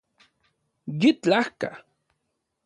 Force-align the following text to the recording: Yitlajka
Yitlajka 0.99 1.71